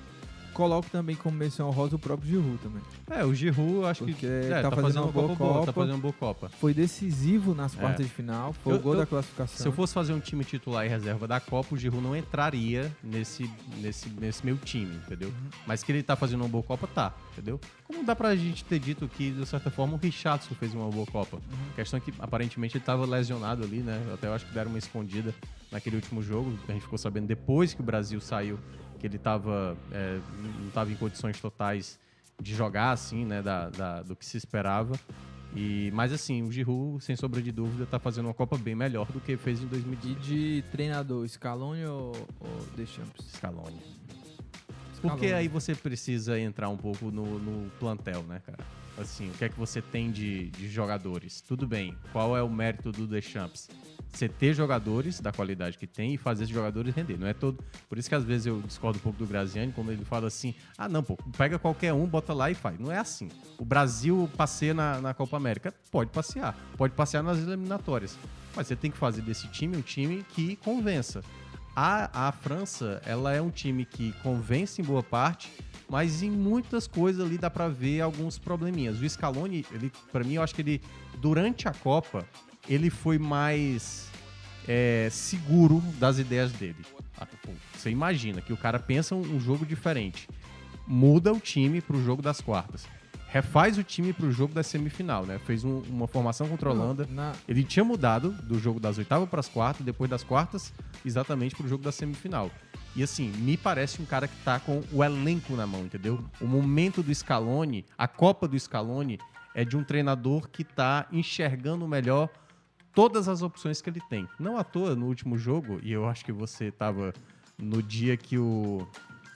[0.56, 2.82] coloco também como menção honrosa o próprio Giroud também.
[3.10, 5.52] É, o Giroud, acho Porque que é, tá tá, fazendo fazendo uma boa Copa boa,
[5.54, 5.72] tá Copa.
[5.72, 6.48] fazendo uma boa Copa.
[6.58, 7.78] Foi decisivo nas É.
[7.80, 9.56] quartas de final, foi Eu- o gol eu- da classificação.
[9.58, 12.90] Se eu fosse fazer um time titular e reserva da Copa, o Giroud não entraria
[13.02, 15.28] nesse, nesse, nesse meu time, entendeu?
[15.28, 15.50] Uhum.
[15.66, 17.60] Mas que ele tá fazendo uma boa Copa, tá, entendeu?
[17.84, 21.06] Como dá pra gente ter dito que, de certa forma, o Richardson fez uma boa
[21.06, 21.36] Copa.
[21.36, 21.58] Uhum.
[21.72, 24.00] A questão é que, aparentemente, ele tava lesionado ali, né?
[24.14, 25.34] Até eu acho que deram uma escondida
[25.70, 26.58] naquele último jogo.
[26.68, 28.58] A gente ficou sabendo depois que o Brasil saiu
[29.08, 30.18] que ele tava, é,
[30.62, 31.98] não tava em condições totais
[32.40, 33.40] de jogar, assim, né?
[33.40, 34.94] Da, da- do que se esperava.
[35.54, 39.06] E, mas assim, o Giroud, sem sombra de dúvida, tá fazendo uma Copa bem melhor
[39.10, 40.24] do que fez em E 2010.
[40.26, 43.24] de treinador, Scaloni ou, ou Deschamps?
[43.36, 43.80] Scaloni.
[45.00, 48.58] Porque aí você precisa entrar um pouco no, no plantel, né, cara?
[48.98, 51.40] Assim, o que é que você tem de, de jogadores?
[51.42, 53.68] Tudo bem, qual é o mérito do Deschamps?
[54.10, 57.18] Você ter jogadores da qualidade que tem e fazer esses jogadores render.
[57.18, 57.62] Não é todo.
[57.86, 60.54] Por isso que às vezes eu discordo um pouco do Graziani quando ele fala assim:
[60.78, 62.78] ah, não, pô, pega qualquer um, bota lá e faz.
[62.78, 63.28] Não é assim.
[63.58, 65.74] O Brasil passeia na, na Copa América.
[65.90, 66.56] Pode passear.
[66.78, 68.18] Pode passear nas eliminatórias.
[68.54, 71.22] Mas você tem que fazer desse time um time que convença.
[71.78, 75.52] A, a França, ela é um time que convence em boa parte,
[75.90, 78.98] mas em muitas coisas ali dá pra ver alguns probleminhas.
[78.98, 80.80] O Scaloni, ele, para mim, eu acho que ele,
[81.20, 82.26] durante a Copa,
[82.66, 84.08] ele foi mais
[84.66, 86.82] é, seguro das ideias dele.
[87.18, 90.30] Ah, pô, Você imagina que o cara pensa um jogo diferente,
[90.86, 92.86] muda o time pro jogo das quartas,
[93.28, 95.38] refaz o time pro jogo da semifinal, né?
[95.38, 97.06] Fez um- uma formação contra a Holanda.
[97.10, 100.72] Na- Ele tinha mudado do jogo das oitavas para as quartas, depois das quartas,
[101.04, 102.50] exatamente pro jogo da semifinal.
[102.94, 106.24] E assim, me parece um cara que tá com o elenco na mão, entendeu?
[106.40, 109.18] O momento do Scaloni, a Copa do Scaloni,
[109.54, 112.28] é de um treinador que tá enxergando melhor
[112.94, 114.26] todas as opções que ele tem.
[114.40, 117.12] Não à toa, no último jogo, e eu acho que você tava
[117.58, 118.86] no dia que o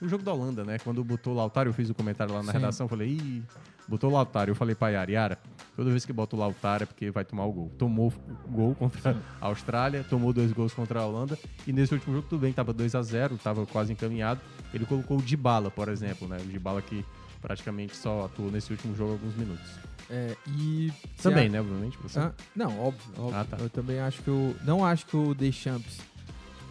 [0.01, 0.79] O jogo da Holanda, né?
[0.79, 2.57] Quando botou o Lautaro, eu fiz o comentário lá na Sim.
[2.57, 3.43] redação, eu falei, ih,
[3.87, 4.49] botou o Lautaro.
[4.51, 5.39] Eu falei pra Yara, Yara,
[5.75, 7.71] toda vez que bota o Lautaro é porque vai tomar o gol.
[7.77, 8.11] Tomou
[8.47, 11.37] o gol contra a Austrália, tomou dois gols contra a Holanda.
[11.67, 14.41] E nesse último jogo, tudo bem, tava 2 a 0 tava quase encaminhado.
[14.73, 16.37] Ele colocou o Dybala, por exemplo, né?
[16.39, 17.05] O Dybala que
[17.39, 19.69] praticamente só atuou nesse último jogo alguns minutos.
[20.09, 22.19] É, e Também, a- né, obviamente, você.
[22.19, 23.35] Ah, não, óbvio, óbvio.
[23.39, 23.57] Ah, tá.
[23.59, 24.55] Eu também acho que o.
[24.63, 25.99] Não acho que o Deschamps.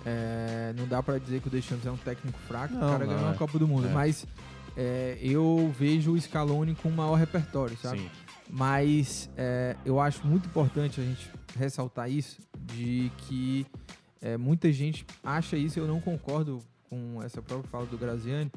[0.05, 3.05] É, não dá pra dizer que o Deschamps é um técnico fraco, o Não, cara
[3.07, 3.33] não, ganhou é.
[3.33, 3.93] a Copa do Mundo, É.
[3.93, 4.27] mas
[4.77, 7.99] é, eu vejo o Scaloni com maior repertório, sabe?
[8.01, 8.11] Sim.
[8.49, 13.67] Mas é, eu acho muito importante a gente ressaltar isso, de que
[14.21, 18.51] é, muita gente acha isso, eu não concordo com essa própria fala do Graziani,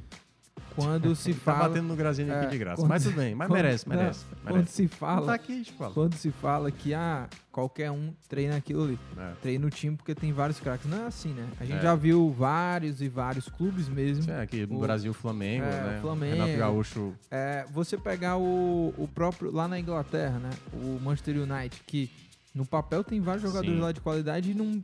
[0.76, 1.70] quando se Tá fala...
[1.70, 2.82] batendo no Graziani aqui É, de graça.
[2.82, 4.26] quando- Mas tudo bem, mas quando- merece, não, merece.
[4.44, 4.74] Quando merece.
[4.74, 5.26] se fala...
[5.28, 5.94] Tá aqui, a gente fala.
[5.94, 9.00] Quando se fala que ah, qualquer um treina aquilo ali.
[9.18, 9.32] É.
[9.42, 10.90] Treina o time porque tem vários craques.
[10.90, 11.48] Não é assim, né?
[11.60, 11.82] A gente É.
[11.82, 14.32] já viu vários e vários clubes mesmo.
[14.32, 16.00] É, aqui no O- Brasil, Flamengo, é, né?
[16.02, 16.36] Flamengo.
[16.44, 17.14] Renato Gaúcho.
[17.30, 19.52] É, você pegar o, o próprio.
[19.52, 20.50] Lá na Inglaterra, né?
[20.74, 22.10] O Manchester United, que
[22.54, 23.82] no papel tem vários jogadores Sim.
[23.82, 24.82] lá de qualidade e não.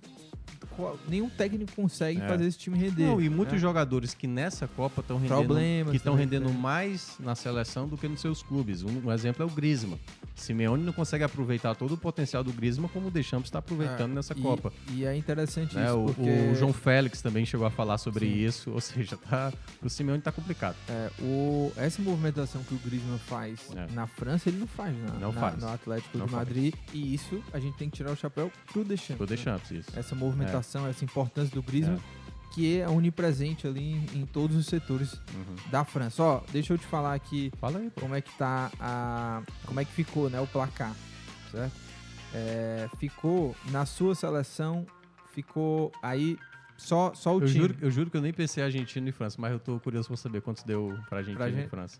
[1.09, 2.27] Nenhum técnico consegue É.
[2.27, 3.05] fazer esse time render.
[3.05, 3.59] Não, e muitos né?
[3.59, 6.57] jogadores que nessa Copa estão rendendo, Problemas que estão também rendendo tem.
[6.57, 8.81] mais na seleção do que nos seus clubes.
[8.83, 9.99] Um, um exemplo é o Griezmann.
[10.35, 14.15] Simeone não consegue aproveitar todo o potencial do Griezmann como o Deschamps está aproveitando É,
[14.15, 14.71] nessa e- Copa.
[14.93, 15.85] E é interessante né?
[15.85, 16.29] isso, O, porque.
[16.29, 18.37] o João Félix também chegou a falar sobre Sim.
[18.45, 19.51] isso, ou seja, tá,
[19.83, 20.77] o Simeone tá complicado.
[20.87, 23.87] É, o, essa movimentação que o Griezmann faz É.
[23.93, 25.57] na França, ele não faz, na, Não na- faz.
[25.61, 26.47] no Atlético Não de faz.
[26.47, 26.73] Madrid.
[26.93, 29.17] E isso a gente tem que tirar o chapéu pro Deschamps.
[29.17, 29.35] Pro né?
[29.35, 29.89] Deschamps, isso.
[29.97, 31.99] Essa movimentação, essa importância do Griezmann,
[32.53, 35.55] que é onipresente ali em, em todos os setores Uhum.
[35.71, 36.23] da França.
[36.23, 38.01] Ó, deixa eu te falar aqui Fala aí, pô.
[38.01, 39.41] como é que tá a.
[39.65, 40.93] como é que ficou, né, o placar,
[41.51, 41.73] certo?
[42.33, 44.85] É, ficou na sua seleção,
[45.33, 46.37] ficou aí
[46.77, 47.59] só, só o Eu time.
[47.59, 50.17] juro, eu juro que eu nem pensei Argentina e França, mas eu tô curioso pra
[50.17, 51.99] saber quantos deu pra Argentina Pra e gente- França.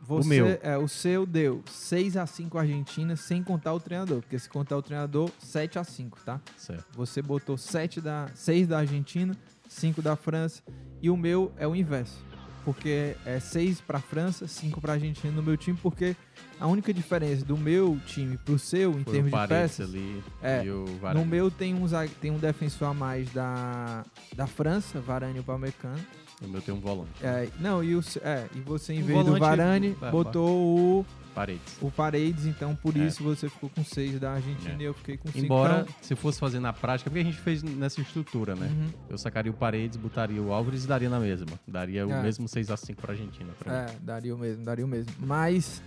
[0.00, 0.58] Você, meu.
[0.62, 4.20] É, o seu deu 6 a 5 Argentina, sem contar o treinador.
[4.22, 6.40] Porque se contar o treinador, 7 a 5 tá?
[6.56, 6.86] Certo.
[6.96, 9.36] Você botou 7 da, 6 da Argentina,
[9.68, 10.62] 5 da França.
[11.02, 12.26] E o meu é o inverso.
[12.64, 15.78] Porque é 6 pra França, 5 pra Argentina no meu time.
[15.82, 16.14] Porque
[16.60, 19.88] a única diferença do meu time pro seu, em Foi termos o de peças...
[19.88, 20.84] ali é, e o
[21.14, 25.40] no meu tem um, zague- tem um defensor a mais da, da França, Varane e
[25.40, 25.98] o Palmecano.
[26.40, 27.10] No meu tem um volante.
[27.22, 31.06] É, não, e, o, é, e você, em Um vez do Varane, é, botou o,
[31.34, 31.76] Paredes.
[31.82, 33.00] o Paredes, então por É.
[33.00, 34.82] isso você ficou com 6 da Argentina É.
[34.82, 35.44] e eu fiquei com 5.
[35.44, 38.68] Embora, Então, se fosse fazer na prática, porque a gente fez nessa estrutura, né?
[38.68, 38.86] Uhum.
[39.10, 41.58] Eu sacaria o Paredes, botaria o Álvares e daria na mesma.
[41.66, 42.22] Daria o É.
[42.22, 43.52] mesmo 6x5 pra Argentina.
[43.58, 43.92] Pra mim.
[43.92, 45.12] é, daria o mesmo, daria o mesmo.
[45.18, 45.82] Mas,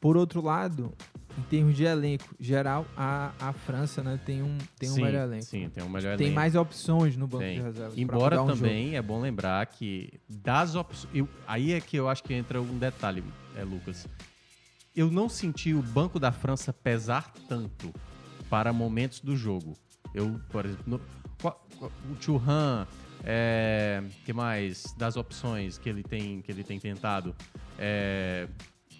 [0.00, 0.92] por outro lado,
[1.38, 5.22] em termos de elenco geral, a, a França né, tem um, tem um sim, melhor
[5.24, 5.44] elenco.
[5.44, 6.34] Sim, tem um melhor Tem elenco.
[6.40, 7.56] mais opções no banco Tem.
[7.58, 7.96] de reservas.
[7.98, 8.96] Embora um também jogo.
[8.96, 11.26] é bom lembrar que das opções.
[11.46, 13.22] Aí é que eu acho que entra um detalhe,
[13.56, 14.06] é, Lucas.
[14.94, 17.94] Eu não senti o banco da França pesar tanto
[18.48, 19.74] para momentos do jogo.
[20.14, 21.00] Eu, por exemplo, no-
[22.10, 22.86] o Churran,
[23.24, 27.34] é, que mais das opções que ele tem que ele tem tentado,
[27.78, 28.48] é,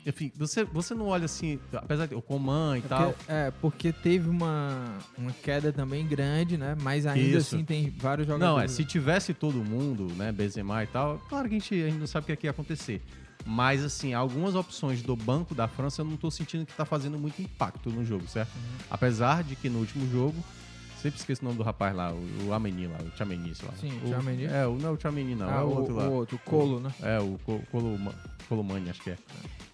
[0.06, 3.12] enfim, você, você não olha assim, apesar de o Coman e É tal.
[3.12, 6.76] porque, é, porque teve uma, uma queda também grande, né?
[6.80, 7.54] Mas ainda Isso.
[7.56, 8.54] assim tem vários jogadores.
[8.56, 11.86] Não, é, se tivesse todo mundo, né, Benzema e tal, claro que a gente, a
[11.88, 13.02] gente não sabe o que, é que ia acontecer.
[13.44, 17.18] Mas, assim, algumas opções do banco da França eu não tô sentindo que tá fazendo
[17.18, 18.54] muito impacto no jogo, certo?
[18.54, 18.62] Uhum.
[18.90, 20.36] Apesar de que no último jogo,
[21.00, 23.72] sempre esqueço o nome do rapaz lá, o, o Ameni lá, o Chameni, lá.
[23.80, 24.44] Sim, o Tchouaméni.
[24.44, 26.08] É, o, não é o Chameni não, Ah, é o o- outro lá.
[26.08, 26.90] o outro, o Colo, né?
[27.02, 28.14] É, o Co- Coloma-
[28.48, 29.18] Colomani, acho que é.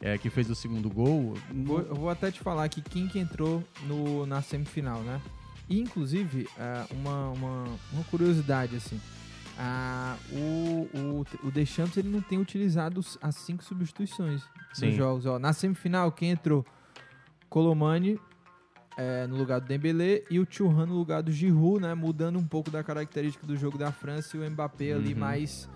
[0.00, 1.34] É, que fez o segundo gol.
[1.64, 5.20] Vou- eu vou até te falar aqui quem que entrou no, na semifinal, né?
[5.68, 9.00] E, inclusive, é, uma, uma, uma curiosidade, assim.
[9.58, 14.42] ah, o, o, o Deschamps ele não tem utilizado as cinco substituições
[14.74, 14.86] Sim.
[14.88, 15.26] nos jogos.
[15.26, 16.64] Ó, na semifinal, quem entrou?
[17.48, 18.18] Colomani
[18.96, 21.94] é, no lugar do Dembélé e o Churran no lugar do Giroud, né?
[21.94, 25.20] Mudando um pouco da característica do jogo da França e o Mbappé ali Uhum.
[25.20, 25.68] mais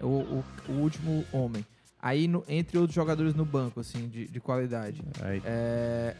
[0.00, 1.64] o, o, o último homem.
[2.00, 5.02] Aí, no- entre outros jogadores no banco, assim, de, de qualidade.
[5.44, 6.14] É,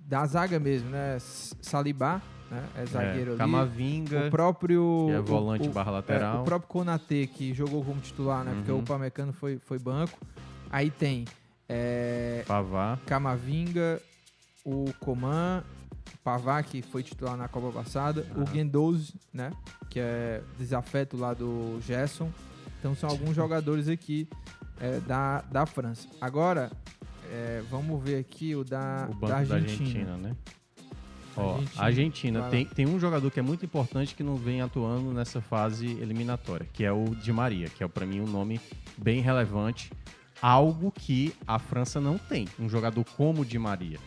[0.00, 1.14] da zaga mesmo, né?
[1.14, 2.64] S- Salibá, né?
[2.76, 3.38] É zagueiro ali.
[3.38, 5.04] Camavinga, O próprio...
[5.06, 6.42] que é volante o- barra é, lateral.
[6.42, 8.52] o próprio Konatê, que jogou como titular, né?
[8.56, 8.80] Porque Uhum.
[8.80, 10.18] o Pamecano foi, foi banco.
[10.68, 11.24] Aí tem
[11.68, 12.98] é, Pavá.
[13.06, 14.02] Camavinga,
[14.70, 15.64] o Coman,
[16.22, 18.52] Pavá, que foi titular na Copa passada, o Aham.
[18.52, 19.52] Guendouzi, né?
[19.88, 22.30] Que é desafeto lá do Gerson.
[22.78, 24.28] Então são alguns jogadores aqui
[24.80, 26.08] é, da, da França.
[26.20, 26.70] Agora,
[27.30, 30.12] é, vamos ver aqui o da, o banco da da Argentina.
[30.12, 30.36] Argentina, né?
[31.36, 31.82] Ó, Argentina.
[31.82, 35.40] a Argentina tem, tem um jogador que é muito importante que não vem atuando nessa
[35.40, 38.60] fase eliminatória, que é o Di Maria, que é para mim um nome
[38.98, 39.92] bem relevante,
[40.42, 43.98] algo que a França não tem, um jogador como o Di Maria.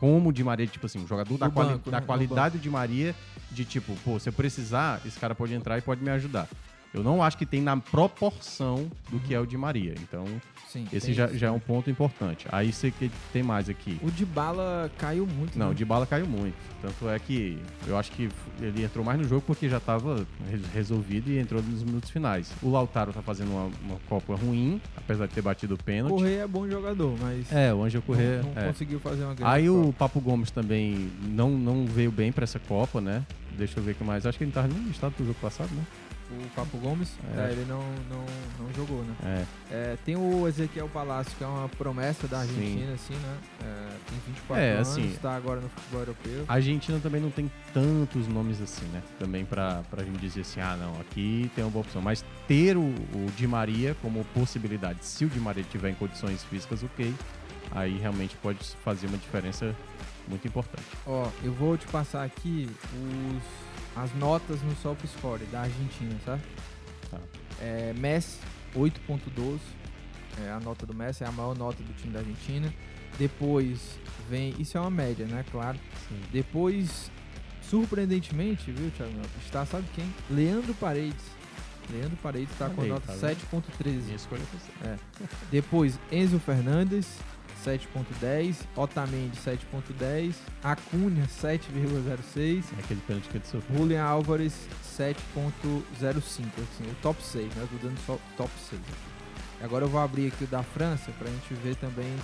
[0.00, 2.06] Como o Di Maria, tipo assim, um jogador da, quali- banco, da né?
[2.06, 3.14] Qualidade de Maria,
[3.52, 6.48] de tipo, pô, se eu precisar, esse cara pode entrar e pode me ajudar.
[6.92, 9.94] Eu não acho que tem na proporção do que é o Di Maria.
[10.02, 10.24] Então,
[10.66, 12.46] Sim, esse já, isso, já é um ponto importante.
[12.50, 13.98] Aí você que tem mais aqui.
[14.02, 15.58] O de bala caiu muito.
[15.58, 15.72] Não, né?
[15.72, 16.54] o de bala caiu muito.
[16.82, 18.28] Tanto é que eu acho que
[18.60, 20.26] ele entrou mais no jogo porque já estava
[20.72, 22.52] resolvido e entrou nos minutos finais.
[22.62, 26.12] O Lautaro tá fazendo uma, uma Copa ruim, apesar de ter batido o pênalti.
[26.12, 27.52] Correia é bom jogador, mas.
[27.52, 28.42] É, o Ângelo Corrêa.
[28.42, 28.66] Não, não é.
[28.66, 29.88] conseguiu fazer uma grande Aí Copa.
[29.88, 33.24] o Papo Gomes também não, não veio bem pra essa Copa, né?
[33.56, 34.26] Deixa eu ver o que mais.
[34.26, 35.84] Acho que ele não tava nem listado pro jogo passado, né?
[36.32, 37.48] O Papo Gomes, É.
[37.48, 38.24] é, ele não, não,
[38.60, 39.14] não jogou, né?
[39.24, 39.44] É.
[39.92, 42.48] É, tem o Ezequiel Palácio, que é uma promessa da Sim.
[42.50, 43.36] Argentina, assim, né?
[43.64, 46.44] É, tem 24 É, anos, assim, tá agora no futebol europeu.
[46.46, 49.02] A Argentina também não tem tantos nomes assim, né?
[49.18, 52.00] Também pra, pra gente dizer assim, ah, não, aqui tem uma boa opção.
[52.00, 56.44] Mas ter o, o Di Maria como possibilidade, se o Di Maria tiver em condições
[56.44, 57.12] físicas, ok,
[57.72, 59.74] aí realmente pode fazer uma diferença
[60.28, 60.86] muito importante.
[61.06, 63.42] Ó, eu vou te passar aqui os,
[63.96, 66.42] as notas no SofaScore da Argentina, sabe?
[67.10, 67.18] Tá.
[67.60, 68.38] É, Messi,
[68.74, 69.58] 8.12.
[70.44, 72.72] É, a nota do Messi é a maior nota do time da Argentina.
[73.18, 73.98] Depois
[74.28, 74.54] vem.
[74.58, 75.44] Isso é uma média, né?
[75.50, 75.78] Claro.
[76.32, 77.10] Depois,
[77.62, 79.12] surpreendentemente, viu, Thiago?
[79.44, 80.14] Está, sabe quem?
[80.30, 81.24] Leandro Paredes.
[81.90, 83.36] Leandro Paredes está com a nota tá vendo?
[83.50, 84.02] 7.13.
[84.04, 84.88] Minha escolha foi.
[84.88, 84.96] É.
[85.50, 87.18] Depois, Enzo Fernandes,
[87.64, 88.56] 7.10.
[88.76, 90.34] Otamendi, 7.10.
[90.62, 92.64] Acunha, 7,06.
[92.76, 93.78] É aquele pênalti que ele sofreu.
[93.78, 95.14] Julian Álvares, 7.05.
[96.22, 96.42] Assim,
[96.90, 97.62] o top 6, né?
[97.62, 98.80] Eu tô dando só o top 6.
[99.62, 102.16] Agora eu vou abrir aqui o da França pra gente ver também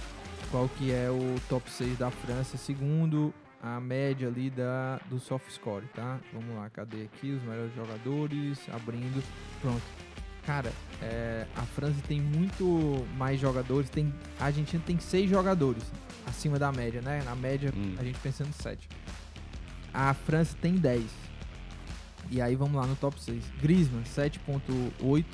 [0.51, 5.51] qual que é o top 6 da França, segundo a média ali da, do soft
[5.51, 6.18] score, tá?
[6.33, 8.61] Vamos lá, cadê aqui os melhores jogadores?
[8.72, 9.22] Abrindo,
[9.61, 9.83] pronto.
[10.46, 15.82] Cara, é, a França tem muito mais jogadores, tem, a Argentina tem 6 jogadores
[16.24, 17.20] acima da média, né?
[17.24, 17.96] Na média, Hum.
[17.98, 18.88] a gente pensando 7.
[19.92, 21.02] A França tem 10.
[22.30, 23.42] E aí vamos lá no top 6.
[23.61, 25.24] Griezmann, 7.8.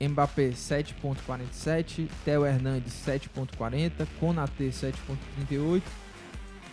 [0.00, 2.08] Mbappé, 7.47.
[2.24, 4.06] Theo Hernandes, 7.40.
[4.18, 5.82] Konaté, 7.38.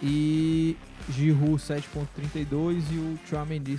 [0.02, 0.76] E
[1.10, 2.84] Giroud, 7.32.
[2.92, 3.78] E o Chouameni,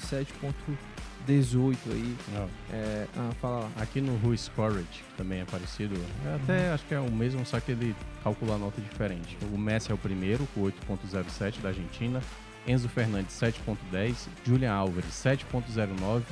[1.27, 2.17] 7.18 aí.
[2.37, 3.71] Ó, É, ah, fala lá.
[3.81, 5.95] Aqui no Who Scored, que também é parecido,
[6.27, 9.37] é até acho que é o mesmo, só que ele calcula a nota diferente.
[9.53, 12.21] O Messi é o primeiro, com 8.07 da Argentina.
[12.67, 14.29] Enzo Fernandes, 7.10.
[14.45, 16.23] Julian Álvares, 7.09.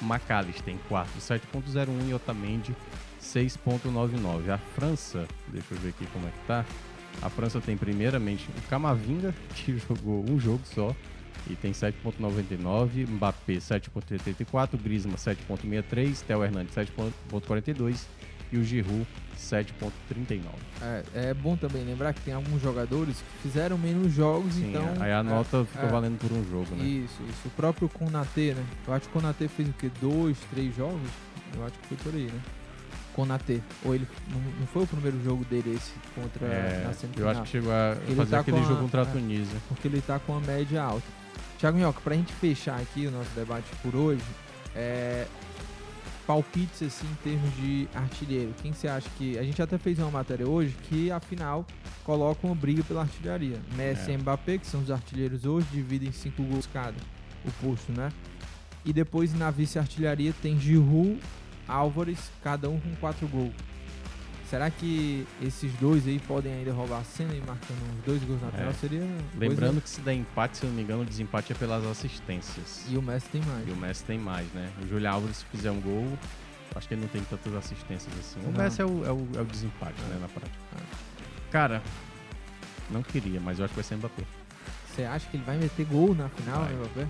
[0.00, 2.74] McAllister tem 4, 7.01 e Otamendi
[3.22, 4.50] 6.99.
[4.50, 6.64] A França, deixa eu ver aqui como é que tá.
[7.20, 10.94] A França tem primeiramente o Camavinga, que jogou um jogo só
[11.50, 17.96] e tem 7.99, Mbappé 7.84, Griezmann 7.63, Theo Hernandes 7.42
[18.52, 19.06] e o Giroud
[19.38, 20.40] 7.39.
[20.80, 24.86] É, é bom também lembrar que tem alguns jogadores que fizeram menos jogos, Sim, então.
[25.00, 25.92] aí a é, nota ficou é.
[25.92, 26.84] valendo por um jogo, né?
[26.84, 27.48] Isso, isso.
[27.48, 28.64] O próprio Konaté, né?
[28.86, 29.90] Eu acho que o Konaté fez o quê?
[30.00, 31.10] Dois, três jogos?
[31.54, 32.40] Eu acho que foi por aí, né?
[33.14, 33.60] Konaté.
[33.84, 34.06] Ou ele.
[34.30, 37.28] Não, foi o primeiro jogo dele esse contra É, na semifinal?
[37.28, 39.12] eu acho que chegou a Ele fazer tá aquele a- jogo contra a é.
[39.12, 39.58] Tunísia.
[39.68, 41.06] Porque ele tá com a média alta.
[41.62, 44.24] Thiago Minhoca, pra gente fechar aqui o nosso debate por hoje,
[44.74, 45.28] é.
[46.26, 48.52] Palpites assim em termos de artilheiro.
[48.60, 49.38] Quem você acha que.
[49.38, 51.64] A gente até fez uma matéria hoje que afinal
[52.02, 53.60] coloca uma briga pela artilharia.
[53.76, 54.14] Messi É.
[54.14, 56.96] e Mbappé, que são os artilheiros hoje, dividem cinco gols cada,
[57.44, 58.10] o posto, né?
[58.84, 61.20] E depois na vice-artilharia tem Giroud,
[61.68, 63.54] Álvares, cada um com quatro gols.
[64.52, 68.42] Será que esses dois aí podem ainda roubar a cena e marcando uns dois gols
[68.42, 68.68] na final?
[68.68, 68.72] É.
[68.74, 69.00] Seria.
[69.34, 71.82] Lembrando coisa- que se der empate, se eu não me engano, o desempate é pelas
[71.86, 72.84] assistências.
[72.90, 73.66] E o Messi tem mais.
[73.66, 74.70] E o Messi tem mais, né?
[74.84, 76.06] O Júlio Álvares, se fizer um gol,
[76.74, 78.40] acho que ele não tem tantas assistências assim.
[78.40, 78.62] O Não.
[78.62, 80.58] Messi é o, é o, é o desempate, né, na prática.
[81.50, 81.82] Cara,
[82.90, 84.22] não queria, mas eu acho que vai ser Mbappé.
[84.94, 86.74] Você acha que ele vai meter gol na final, Vai.
[86.74, 87.06] Mbappé?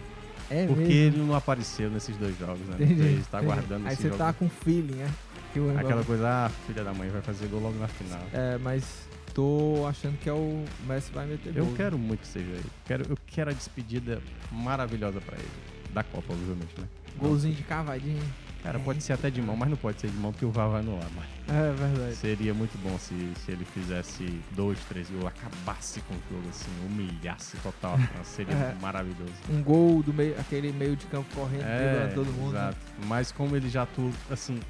[0.49, 0.93] É Porque mesmo.
[0.95, 2.77] ele não apareceu nesses dois jogos, né?
[2.77, 3.53] Entendi, Ele está entendi.
[3.53, 4.17] aguardando Aí você jogo.
[4.19, 5.11] tá com feeling, né?
[5.53, 8.21] Que o Aquela Mbappé- coisa, ah, filha da mãe vai fazer gol logo na final.
[8.33, 11.75] É, mas tô achando que é o Messi vai meter Eu gol.
[11.75, 12.65] quero muito que seja ele.
[12.87, 14.21] Quero, eu quero a despedida
[14.51, 15.49] maravilhosa pra ele.
[15.93, 16.87] Da Copa, obviamente, né?
[17.19, 18.23] Golzinho de cavadinho.
[18.63, 20.69] Cara, pode ser até de mão, mas não pode ser de mão porque o VAR
[20.71, 21.09] vai anular.
[21.17, 22.15] Mas É verdade.
[22.15, 26.71] seria muito bom se, se ele fizesse dois, três gols, acabasse com o jogo, assim,
[26.87, 28.25] humilhasse total a França.
[28.37, 28.75] Seria É.
[28.81, 29.33] maravilhoso.
[29.51, 32.53] Um gol do meio, aquele meio de campo correndo, É, todo mundo.
[32.53, 32.61] né?
[32.69, 32.77] exato.
[33.07, 34.61] Mas como ele já atuou, assim,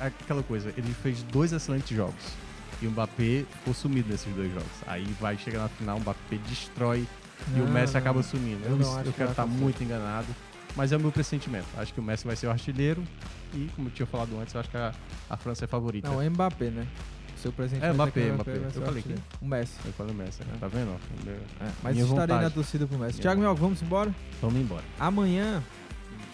[0.00, 2.32] aquela coisa, ele fez dois excelentes jogos.
[2.82, 4.68] E o Mbappé ficou sumido nesses dois jogos.
[4.86, 7.06] Aí vai chegar na final, o Mbappé destrói
[7.54, 8.00] e o Não, Messi não.
[8.00, 8.60] acaba sumindo.
[8.64, 9.62] Eu Eu, não eu que quero estar acontecer.
[9.62, 10.26] muito enganado,
[10.76, 11.66] mas é o meu pressentimento.
[11.76, 13.02] Acho que o Messi vai ser o artilheiro
[13.54, 14.92] e, como eu tinha falado antes, eu acho que a,
[15.30, 16.08] a França é favorita.
[16.08, 16.86] Não, é Mbappé, né?
[17.36, 18.52] Seu presente É, Mbappé, o Mbappé.
[18.70, 19.14] ser Eu falei que-.
[19.40, 19.74] O Messi.
[19.84, 20.54] Eu falei o Messi, né?
[20.60, 20.96] tá vendo?
[21.24, 22.42] Meu- É, mas minha estarei vontade.
[22.44, 23.12] na torcida pro Messi.
[23.14, 24.14] Minha Thiago Mel, vamos embora?
[24.40, 24.82] Vamos embora.
[24.98, 25.62] Amanhã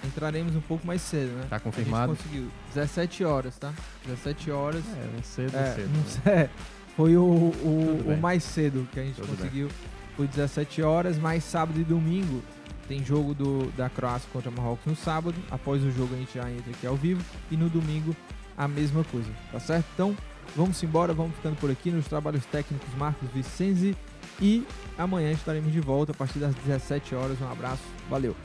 [0.05, 1.47] entraremos um pouco mais cedo, né?
[1.49, 2.12] Tá confirmado?
[2.12, 2.49] A gente conseguiu.
[2.74, 3.72] 17 horas, tá?
[4.07, 4.82] 17 horas.
[4.97, 5.90] É, cedo, É, cedo.
[5.97, 6.51] não sei, é,
[6.97, 8.16] foi o, o, o bem.
[8.18, 9.68] mais cedo que a gente Tudo conseguiu.
[10.16, 12.43] Foi 17 horas, mais sábado e domingo
[12.93, 15.34] tem jogo do, da Croácia contra Marrocos no sábado.
[15.51, 17.24] Após o jogo a gente já entra aqui ao vivo.
[17.51, 18.14] E no domingo
[18.55, 19.86] a mesma coisa, tá certo?
[19.95, 20.14] Então
[20.55, 23.97] vamos embora, vamos ficando por aqui nos trabalhos técnicos Marcos Vicenzi.
[24.40, 24.66] E
[24.99, 27.40] amanhã estaremos de volta a partir das 17 horas.
[27.40, 28.36] Um abraço, valeu!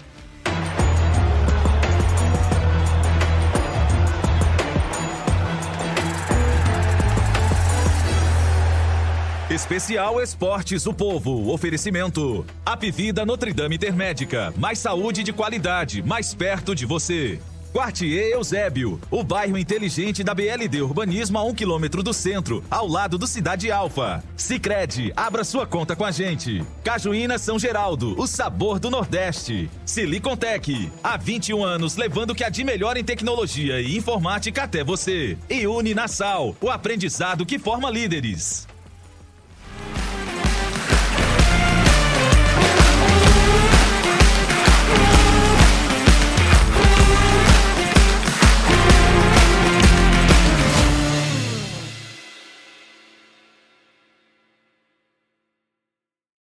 [9.49, 11.53] Especial Esportes o Povo.
[11.53, 12.45] Oferecimento.
[12.65, 14.53] Apivida Notre Dame Intermédica.
[14.57, 17.39] Mais saúde de qualidade, mais perto de você.
[17.71, 23.17] Quartier Eusébio, o bairro inteligente da BLD Urbanismo a um quilômetro do centro, ao lado
[23.17, 24.21] do Cidade Alfa.
[24.35, 26.61] Sicredi, abra sua conta com a gente.
[26.83, 29.69] Cajuína São Geraldo, o sabor do Nordeste.
[29.85, 34.83] Silicontec, há 21 anos levando o que há de melhor em tecnologia e informática até
[34.83, 35.37] você.
[35.49, 38.67] E Uninasal, o aprendizado que forma líderes.